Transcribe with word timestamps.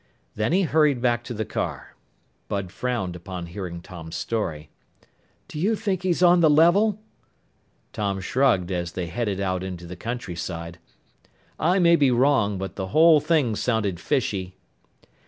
Then 0.33 0.51
he 0.51 0.63
hurried 0.63 0.99
back 0.99 1.23
to 1.25 1.33
the 1.35 1.45
car. 1.45 1.95
Bud 2.47 2.71
frowned 2.71 3.15
upon 3.15 3.45
hearing 3.45 3.81
Tom's 3.81 4.15
story. 4.15 4.71
"Do 5.47 5.59
you 5.59 5.75
think 5.75 6.01
he's 6.01 6.23
on 6.23 6.39
the 6.39 6.49
level?" 6.49 6.97
Tom 7.93 8.19
shrugged 8.19 8.71
as 8.71 8.93
they 8.93 9.05
headed 9.05 9.39
out 9.39 9.61
into 9.63 9.85
the 9.85 9.95
countryside. 9.95 10.79
"I 11.59 11.77
may 11.77 11.95
be 11.95 12.09
wrong, 12.09 12.57
but 12.57 12.77
the 12.77 12.87
whole 12.87 13.19
thing 13.19 13.55
sounded 13.55 13.99
fishy." 13.99 14.55